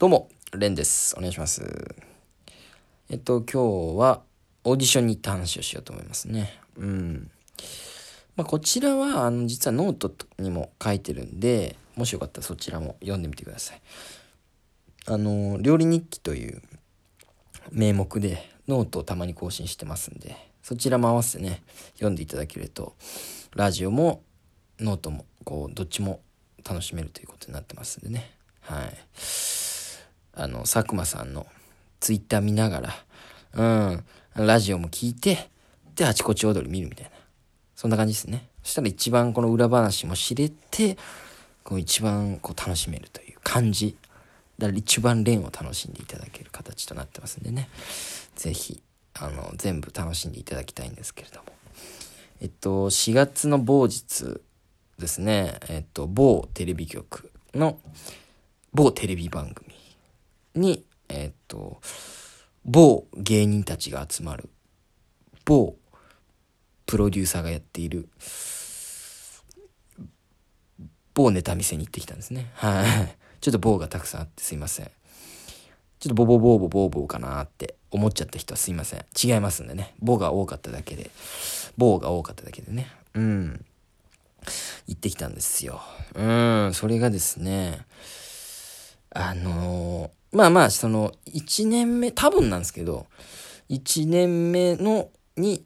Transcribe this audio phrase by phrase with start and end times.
[0.00, 1.14] どうも、レンです。
[1.18, 1.94] お願いします。
[3.10, 4.22] えっと、今日は
[4.64, 6.58] オーディションに行った話をしようと思いますね。
[6.78, 7.30] うん。
[8.34, 13.82] まあ、こちらは、あの、実はノートにも書いてるんで、もしよかったらそちらも読んでみてください。
[15.04, 16.62] あの、料理日記という
[17.70, 21.62] 名目でノートをたまに更新してますんで、そちらも合わせてね、
[21.96, 22.94] 読んでいただけると、
[23.54, 24.22] ラジオも
[24.78, 26.22] ノートも、こう、どっちも
[26.66, 28.30] 楽しめるということになってますんでね。
[28.62, 29.59] はい。
[30.40, 31.46] あの、佐久間さんの
[32.00, 32.94] ツイッター見ながら、
[34.36, 35.50] うん、ラジオも聞いて、
[35.94, 37.10] で、あちこち踊り見るみたいな。
[37.76, 38.48] そんな感じですね。
[38.62, 40.96] そしたら一番この裏話も知れて、
[41.62, 43.96] こう一番こう楽しめるという感じ。
[44.58, 47.68] だから一番連を楽しんでいただける形となってますんでね。
[48.34, 48.82] ぜひ、
[49.18, 51.44] あの、全部楽しんでいただきたいんですけれども。
[52.40, 54.40] えっと、4月の某日
[54.98, 57.78] ですね、えっと、某テレビ局の
[58.72, 59.69] 某テレビ番組
[60.54, 61.80] に、えっと、
[62.64, 64.48] 某芸人たちが集まる、
[65.44, 65.76] 某
[66.86, 68.08] プロデューサーがやっている、
[71.14, 72.50] 某ネタ見せに行ってきたんですね。
[72.54, 73.16] はい。
[73.40, 74.90] ちょっと某がたくさんあってすいません。
[75.98, 79.04] ちょっとボボボーボボボかなって思っちゃった人はすいません。
[79.22, 79.94] 違いますんでね。
[80.00, 81.10] ボが多かっただけで、
[81.76, 82.90] ボが多かっただけでね。
[83.14, 83.64] うん。
[84.86, 85.82] 行ってきたんですよ。
[86.14, 86.72] うん。
[86.74, 87.84] それがですね、
[89.10, 89.79] あのー
[90.32, 93.06] まあまあ、その、1年目、多分なんですけど、
[93.68, 95.64] 1年目の、に、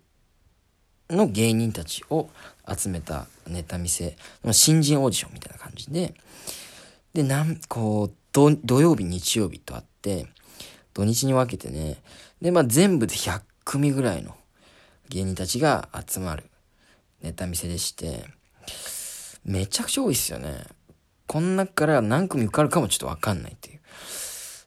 [1.11, 2.31] の芸人たちを
[2.67, 6.15] 集めたネタ見せの、新人オーディションみたいな感じで、
[7.13, 10.27] で、なん、こう、土曜日、日曜日とあって、
[10.95, 11.99] 土日に分けてね、
[12.41, 14.35] で、まあ全部で100組ぐらいの
[15.09, 16.45] 芸人たちが集まる
[17.23, 18.25] ネタ見せでして、
[19.45, 20.65] めちゃくちゃ多いっすよね。
[21.27, 23.81] こん中から何組受かるかもちょっとわかんないっていう。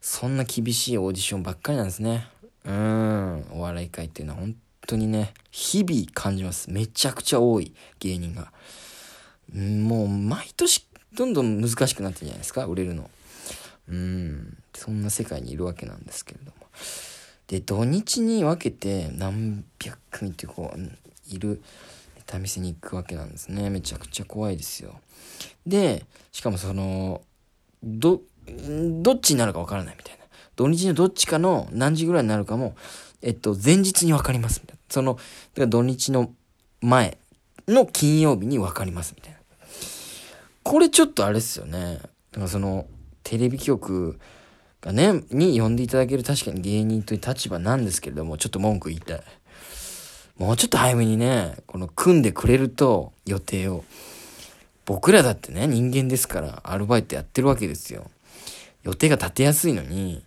[0.10, 2.30] そんな厳しいオーディションばっかりなんですね。
[2.64, 3.46] うん。
[3.52, 4.56] お笑い界っていうのは本
[4.88, 6.72] 当にね、日々感じます。
[6.72, 8.54] めちゃくちゃ多い芸人が。
[9.54, 13.10] もう毎年どんどん難しくなってるんじゃないですか、売れるの。
[13.90, 14.58] うん。
[14.73, 16.54] そんな世界にいるわけなんですけれども。
[17.48, 20.80] で、土日に分けて何百組ってこう、
[21.28, 21.62] いる
[22.16, 23.70] ネタ見せに行くわけなんですね。
[23.70, 25.02] めちゃくちゃ怖いですよ。
[25.66, 27.22] で、しかもその、
[27.84, 28.22] ど、
[29.02, 30.26] どっちになるかわからないみたいな。
[30.56, 32.76] 土日のどっちかの何時ぐらいになるかも、
[33.22, 34.82] えっと、前日にわかりますみたいな。
[34.90, 35.24] その、だか
[35.62, 36.32] ら土日の
[36.82, 37.18] 前
[37.68, 39.38] の金曜日にわかりますみたいな。
[40.64, 42.00] これちょっとあれっすよね。
[42.32, 42.88] だからその、
[43.24, 44.20] テレビ局
[44.82, 49.24] がね、に呼んでいただける確かに芸人という立場なんですけれども、ちょっと文句言いたい。
[50.38, 53.84] もうちょっと早めにね、この組んでくれると予定を。
[54.86, 58.10] 僕らだってね、人間ですから、アルバイトやってるわけですよ。
[58.87, 60.23] 予定が立てやすいのに、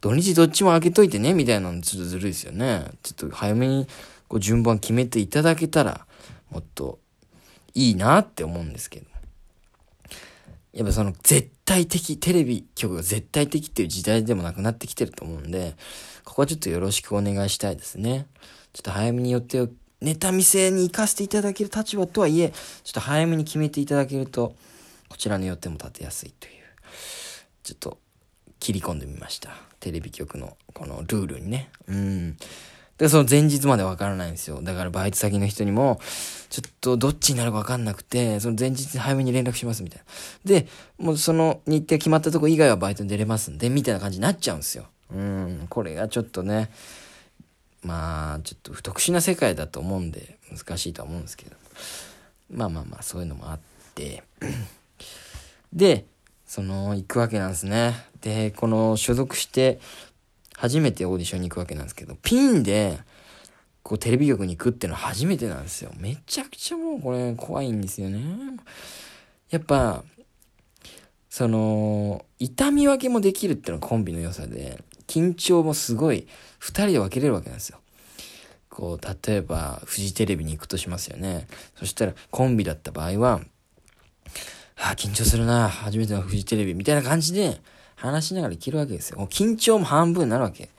[0.00, 2.86] 土日どっちも開けといてね、みたいなのちょっとずるいですよね。
[3.02, 3.86] ちょっと早めに
[4.28, 6.06] こう順番決めていただけたら、
[6.50, 6.98] もっと
[7.74, 9.06] いいなって思うんですけど。
[10.72, 15.76] やっぱその絶対的、テレビ局が絶対的っていう時代でもなくなってきてると思うんで、
[16.24, 18.26] ここはちょっとよろしくお願いしたいですね。
[18.72, 19.68] ちょっと早めに予定を、
[20.00, 22.50] ネタ見せに行かせていただける立場とはいえ、
[22.84, 24.54] ちょっと早めに決めていただけると、
[25.08, 26.59] こちらの予定も立てやすいという、
[27.62, 27.98] ちょっと
[28.58, 29.50] 切り込んでみました。
[29.80, 31.70] テレビ局のこのルールにね。
[31.88, 32.36] うん。
[32.98, 34.60] で、その前日までわからないんですよ。
[34.62, 35.98] だからバイト先の人にも、
[36.50, 40.04] ちょっとどっちになるかわかんなくて、その前日早めに連絡しますみたいな。
[40.44, 40.66] で、
[40.98, 44.84] もうその日程決まったとこ以外はバイトに出れますんで、みたいな感じになっちゃうんですよ。
[45.14, 45.66] うん。
[45.70, 46.70] これがちょっとね、
[47.82, 51.56] まあ、ちょっと不特殊な世界だと思うんで、難しいとは思うんですけど。
[52.50, 53.60] まあまあまあ、そういうのもあっ
[53.94, 54.22] て。
[55.72, 56.04] で、
[56.50, 57.94] その、行くわけなんですね。
[58.22, 59.78] で、この所属して、
[60.56, 62.98] 初めてオーディションに行くわけなんですけど、ピンで、
[63.84, 65.92] こうテレビ局に行くっていうのは初めてなんですよ。
[65.96, 68.20] めちゃくちゃもうこれ怖いんですよね。
[69.50, 70.02] やっぱ、
[71.28, 76.26] その、痛み分けもできるっていうのがコンビの良さで、緊張もすごい、
[76.58, 77.78] 二人で分けれるわけなんですよ。
[78.68, 81.46] こう、例えば、フジテレビに行くとしますよね。
[81.76, 83.40] そしたら、コンビだった場合は、
[84.82, 87.60] あ、緊張するな、初めてのフジテレビ、みたいな感じで、
[87.96, 89.28] 話しながら行けるわけですよ。
[89.30, 90.70] 緊張も半分になるわけ。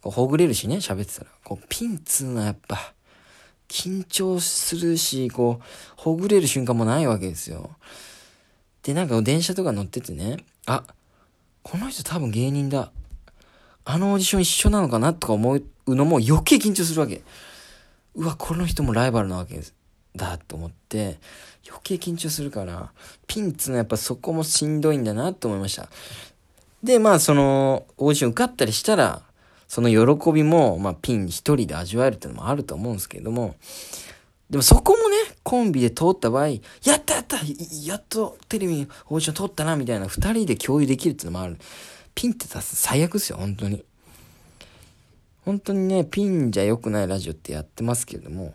[0.00, 1.30] こうほぐれるしね、喋ってたら。
[1.44, 2.94] こう、ピンっつうのやっぱ、
[3.68, 5.64] 緊張するし、こう、
[5.96, 7.70] ほぐれる瞬間もないわけですよ。
[8.82, 10.84] で、なんか電車とか乗っててね、あ、
[11.62, 12.92] この人多分芸人だ。
[13.84, 15.62] あのオーディション一緒なのかなとか思う
[15.94, 17.22] のも余計緊張するわけ。
[18.14, 19.74] うわ、この人もライバルなわけです。
[20.26, 21.18] だと思って、
[21.66, 22.92] 余計緊張するから、
[23.26, 25.88] ピンっつうのはやっぱそこもしんどいんだなと思いました。
[26.82, 29.22] で、まあその、オーディション受かったりしたら、
[29.68, 33.54] その喜びも、まあピン一人で味わえるっていうのもあると思うんですけれども、
[34.48, 36.58] でもそこもね、コンビで通った場合、や
[36.96, 37.36] ったやった
[37.84, 41.56] やっとテレビにオーディション通ったな、みたいな二人で共有できるっていうのもある。
[42.14, 43.84] ピンってさ、最悪ですよ、本当に。
[45.44, 48.54] 本当にね、ピンじゃ良くないラジオってやってますけれども、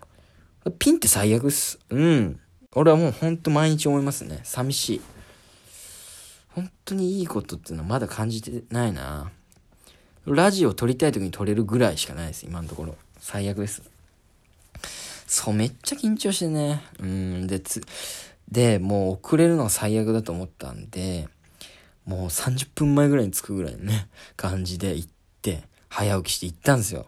[0.71, 1.79] ピンって最悪っす。
[1.89, 2.39] うん。
[2.73, 4.39] 俺はもうほんと毎日思いますね。
[4.43, 5.01] 寂しい。
[6.49, 9.31] 本当にいいことっていうのはまだ感じてないな。
[10.25, 12.95] ラジオ撮りたい時に撮れるぐらいしかないです、今のところ。
[13.19, 13.83] 最悪です。
[15.27, 16.81] そう、めっちゃ緊張してね。
[16.99, 17.81] うん、で、つ、
[18.49, 21.27] で、もう遅れるのが最悪だと思ったんで、
[22.05, 25.09] もう30分前ぐらいに着くぐらいのね、感じで行っ
[25.41, 27.07] て、早起きして行ったんですよ。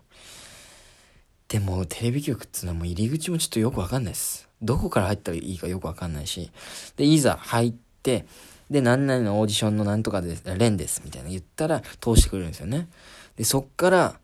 [1.48, 4.50] でも、テレビ局っていうのはもう入り口もちょっとよくわかんないです。
[4.62, 6.52] どこから入ったらいいかよくわかんないし。
[6.98, 7.74] で、いざ入っ
[8.04, 8.26] て、
[8.70, 12.90] で、何々のオーディションのなんとかです、レンです、みたいな言ったら通してくれるんですよね。
[13.38, 14.20] で、そっから、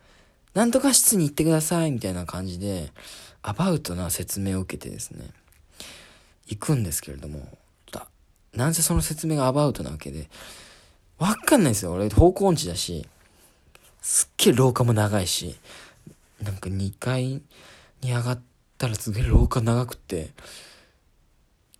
[0.53, 2.91] なんとか室に行ってください、みたいな感じで、
[3.41, 5.29] アバウトな説明を受けてですね、
[6.47, 7.47] 行くんですけれども、
[8.53, 10.29] なんせその説明がアバウトなわけで、
[11.17, 11.93] わかんないですよ。
[11.93, 13.07] 俺、方向音痴だし、
[14.01, 15.55] すっげえ廊下も長いし、
[16.43, 17.41] なんか2階に
[18.01, 18.41] 上がっ
[18.77, 20.31] たらすげえ廊下長くて、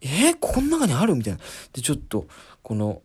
[0.02, 1.16] えー、こん中にある？
[1.16, 1.40] みたいな。
[1.74, 2.28] で、ちょっと、
[2.62, 3.02] この、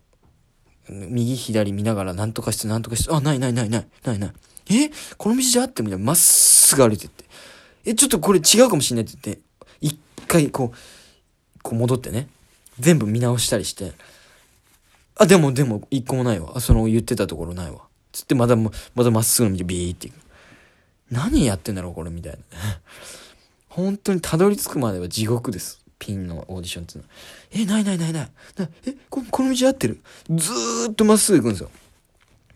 [0.89, 4.31] 右左見ながら、なんとかして、なんとかして、あ、ないないないない、ないない。
[4.71, 5.81] えこの道じゃあって？
[5.81, 7.23] みたいな、まっすぐ歩いてって。
[7.85, 9.41] え、ちょっとこれ違うかもしんないって言って、
[9.81, 10.77] 一回こう、
[11.63, 12.27] こう戻ってね、
[12.79, 13.93] 全部見直したりして、
[15.15, 16.59] あ、でもでも、一個もないわ。
[16.59, 17.81] その言ってたところないわ。
[18.11, 20.28] つってまた、またまっすぐの道ビーって行く。
[21.11, 22.39] 何やってんだろうこれみたいな。
[23.69, 25.79] 本当にたどり着くまでは地獄です。
[25.99, 27.13] ピンのオーディションっていうのは。
[27.51, 28.31] え、ないないないない。
[28.57, 30.01] なえこ、この道合ってる？
[30.29, 31.69] ずーっとまっすぐ行くんですよ。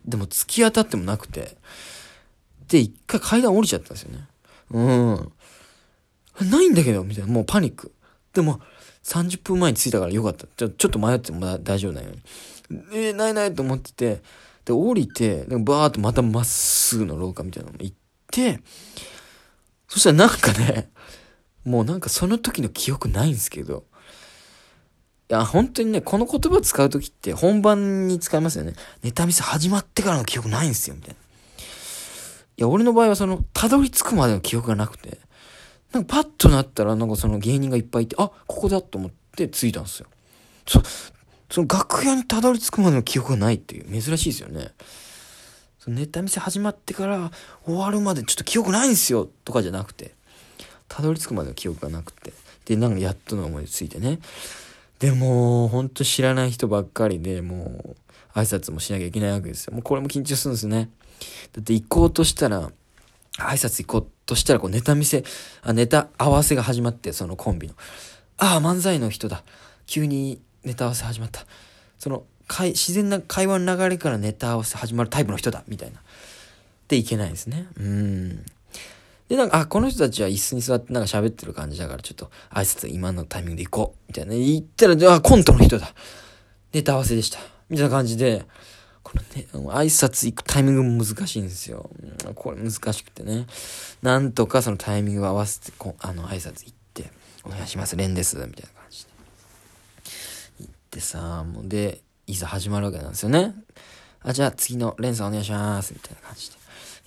[0.06, 1.58] でも突き当たってもなくて。
[2.68, 4.28] で、一回階段降りちゃったんですよね。
[4.72, 5.32] うん。
[6.50, 7.32] ないんだけど、みたいな。
[7.32, 7.92] もうパニック。
[8.34, 8.62] でも、
[9.04, 10.48] 30分前に着いたからよかった。
[10.48, 12.10] ちょちょっと迷っても大丈夫だよ。
[12.94, 14.22] えー、ないないと思ってて、
[14.66, 17.96] で、降りて、でバーっとまたまっすぐの廊下みたいなの行っ
[18.34, 18.60] て、
[19.88, 20.90] そしたらなんかね、
[21.64, 23.86] もうなんかその時の記憶ないんですけど、
[25.30, 28.74] いや、本当にね、この言葉を使う時って本番に使いますよね。
[29.04, 31.16] ネタ見せ始まってからの記憶ないんですよ、みたいな。
[31.16, 31.18] い
[32.58, 35.20] や、俺の場合はその、たどり着くまでの記憶がなくて、
[35.92, 40.08] なんかパッとなったらなんかその芸人がいっぱいいて、あ、ここだと思って着いたんですよ。
[40.68, 40.82] そ、
[41.50, 44.72] その楽屋にたどり着くまでの記憶がないっていう、珍しいですよね。
[45.84, 47.30] そのネタ見せ始まってから
[47.66, 50.16] 終わるまでちょっと記憶ないんですよとかじゃなくて、
[50.88, 52.32] たどり着くまでの記憶がなくて。
[52.64, 54.20] で、なんかやっとの思いついてね。
[55.00, 57.96] でも、ほんと知らない人ばっかりで、もう、
[58.34, 59.74] 挨拶もしなきゃいけないわけですよ。
[59.74, 60.90] もうこれも緊張するんですね。
[61.52, 62.72] だって行こうとしたら、
[63.40, 65.26] 挨拶行こうとしたら、こうネタ見せ、
[65.64, 67.74] あ、ネタ合わせが始まって、そのコンビの。
[68.38, 69.44] ああ、漫才の人だ。
[69.86, 71.46] 急にネタ合わせ始まった。
[72.00, 75.64] その、自然な会話の流れからネタ合わせ始まるタイプの人だ。
[75.68, 76.02] みたいな。
[76.88, 77.68] で、いけないですね。
[77.78, 78.46] うん。
[79.30, 84.00] で、なんか、あ、この人たちは椅子に座ってなんか喋ってる感じだから、ちょっと挨拶今のタイミングで行こう。
[84.08, 84.36] みたいな。
[84.36, 85.94] 言ったら、あ、コントの人だ。
[86.74, 87.40] ネタ合わせでした。
[87.70, 88.46] みたいな感じで、
[89.02, 91.90] このね、挨拶行くタイミングも難しいんですよ。
[92.36, 93.48] これ難しくてね。
[94.02, 97.12] なんとかそのタイミングを合わせて、こあの、挨拶行って、
[97.44, 98.38] お願いします、レンです。
[98.38, 99.10] みたいな感じで。
[100.60, 103.54] 行ってさ、もうで、いざ始まるわけなんですよね。
[104.22, 105.94] あ、じゃあ次のレンさんお願いします。
[105.94, 106.58] みたいな感じで。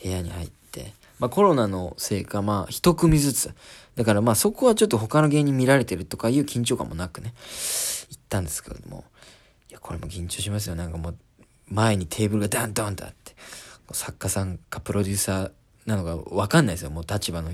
[0.03, 3.55] 部屋に入って、まあコロナのせいか、まあ一組ずつ。
[3.97, 7.33] だからまあそこはちょっと他の芸人見られてるとかいう緊張感もなくね、
[8.11, 9.05] 行ったんですけども。
[9.71, 10.75] いや、これも緊張しますよ。
[10.75, 11.17] なんかもう、
[11.69, 13.35] 前にテーブルがダンドンとあって、
[13.93, 15.51] 作家さんかプロデューサー
[15.87, 16.91] なのかわかんないですよ。
[16.91, 17.51] もう立場の、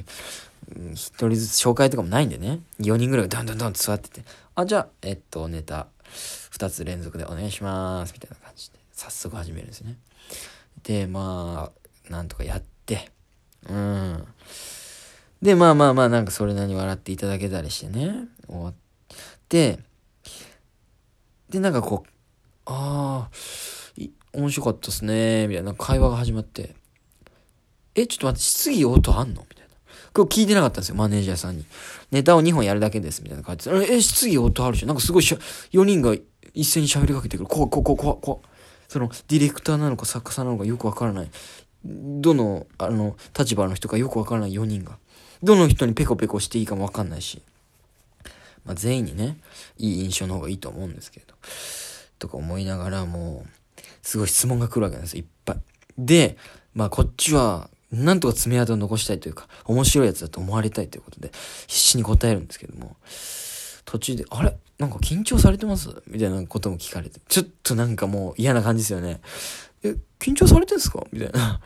[0.94, 2.60] 一人ずつ紹介とかもないんでね。
[2.80, 5.86] 4人ぐらいがダンドンドンと座ってて、あ、じゃあ、えっと、ネタ、
[6.52, 8.12] 2つ連続でお願いします。
[8.12, 9.96] みたいな感じで、早速始めるんですね。
[10.82, 11.70] で、ま
[12.08, 13.10] あ、なんとかやって、
[13.68, 14.24] うん。
[15.40, 18.74] で、まあまあまあ、なんかそれなりに笑っていただけたりしてね、終わっ
[19.48, 19.78] て、
[21.48, 22.10] で、なんかこう、
[22.66, 23.30] ああ、
[24.32, 26.74] 面白かったっすね、みたいな会話が始まって、
[27.94, 29.46] え、ちょっと待って、質疑応答あんの？
[30.12, 30.28] みたいな。
[30.28, 31.64] これ聞いてなかったんですよ、マネージャーさんに。
[32.10, 33.94] ネタを2本やるだけです、みたいな感じで。
[33.94, 35.36] え、質疑応答あるし、なんかすごいしゃ
[35.72, 36.14] 4人が
[36.54, 37.48] 一斉に喋りかけてくる。
[37.48, 38.40] 怖い、怖い、怖い、怖い、怖い。
[38.88, 41.30] その、ディレクターなのか作家さんなのかよくわからない。
[41.84, 44.98] どの、あの、立場の人かよくわからない4人が。
[45.42, 47.42] どの人にペコペコしていいかもわかんないし。
[48.64, 49.38] まあ、全員にね、
[49.78, 51.34] いい印象の方がいいと思うんですけど。
[52.18, 55.60] とか思いながらもう、すごい質問が来るわけなんですよ、いっぱい。
[55.98, 56.36] で、
[56.74, 61.30] まあこっちは、なんとか爪痕を残したいというか、面白いやつだと思われたいということで、
[61.66, 62.96] 必死に答えるんですけども、
[63.84, 64.56] 途中で、あれ？
[64.78, 66.02] なんか緊張されてます？
[66.06, 69.20] みたいなことも聞かれて、ちょっとなんかもう嫌な感じですよね。
[69.82, 71.04] え、緊張されてんすか？
[71.12, 71.60] みたいな。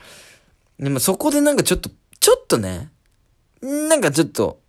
[0.79, 2.91] でもそこでなんかちょっと、ちょっとね、
[3.63, 4.61] なんかちょっと、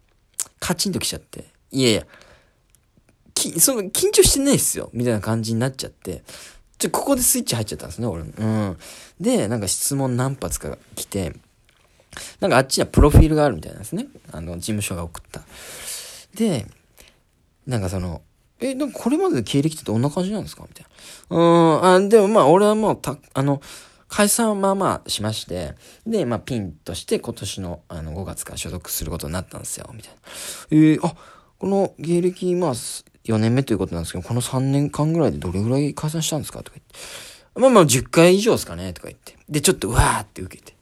[0.60, 2.08] カチンときちゃって、いやいや、
[3.34, 4.90] き、その、緊張してないっすよ。
[4.94, 6.24] みたいな感じになっちゃって、
[6.78, 8.24] ちょ、ここでスイッチ入っちゃったんですね、俺。
[8.24, 8.78] うん。
[9.20, 11.34] で、なんか質問何発か来て、
[12.40, 14.08] なんかあっちにはプロフィールがあるみたいなんですね。
[14.32, 15.42] あの、事務所が送った。
[16.36, 16.66] で、
[17.66, 18.22] なんかその、
[18.60, 20.64] え、でもこれまでの経歴ってどんな感じなんですか？
[20.68, 20.86] みたい
[21.30, 21.38] な。
[21.38, 23.62] うん、あ、でもまあ俺はもうた、あの、
[24.08, 30.18] 解散はまあまあしまして、で、まあピンとして今年のあの5月から所属することになったんですよ、みたいな。
[30.72, 31.16] えー、あ、
[31.60, 36.64] この芸歴まあ4年目ということなんですけど、この3年間ぐらいでどれぐらい解散したんですか？
[36.64, 36.84] とか言っ
[37.54, 37.60] て。
[37.60, 38.94] まあまあ10回以上ですかね？
[38.94, 39.38] とか言って。
[39.50, 40.74] で、ちょっとうわーって受けて。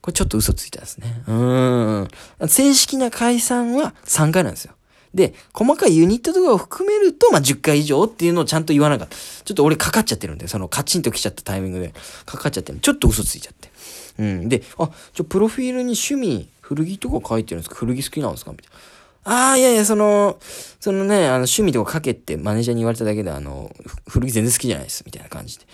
[0.00, 1.22] これちょっと嘘ついたんですね。
[1.26, 2.08] うん。
[2.48, 4.74] 正式な解散は3回なんですよ。
[5.12, 9.16] で、細かいユニットとかを含めると、まあ、10回以上っていうのをちゃんと言わなかった。
[9.16, 11.92] ちょっと俺かかっちゃってるんで、そのカチンと来ちゃったタイミングで
[12.26, 13.70] かかっちゃってるちょっと嘘ついちゃって。
[14.18, 14.48] うん。
[14.48, 17.74] で、あ、ちょ、プロフィールに趣味、古着とか書いてるんですか？
[17.74, 18.52] 古着好きなんですか？
[18.52, 18.78] みたいな。
[19.24, 20.38] ああ、いやいや、その、
[20.78, 23.74] そのね、あの、趣味とか書けってマネージャーに言われただけで、あの、
[24.08, 25.66] 古着全然好きじゃないです、みたいな感じで。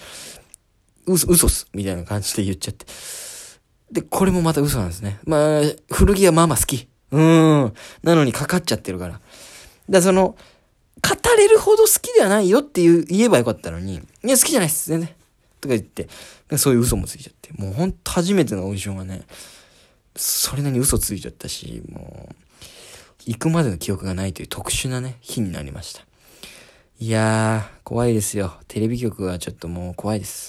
[1.07, 2.87] 嘘、嘘っす、みたいな感じで言っちゃって。
[3.91, 5.19] で、これもまた嘘なんですね。
[5.25, 6.89] まあ、古着はまあまあ好き。
[7.13, 7.73] うん。
[8.03, 9.21] なのにかかっちゃってるから。
[9.89, 10.37] だその、
[11.03, 15.09] 語れるほど好きではないよっていう言えばよかったのに、いや、好きじゃないっす、全然。
[15.61, 16.09] とか言って、
[16.59, 17.53] そういう嘘もついちゃって。
[17.53, 19.23] もうほんと初めてのオーディションはね、
[20.17, 22.35] それなりに嘘ついちゃったし、もう、
[23.27, 26.03] 行くまでの記憶がないという特殊なね、日になりました。
[26.99, 28.55] いやー、怖いですよ。
[28.69, 30.45] テレビ局はちょっともう怖いです。